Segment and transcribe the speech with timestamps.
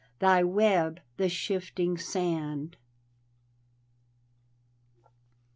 [0.17, 2.75] Thy web the shifting sand.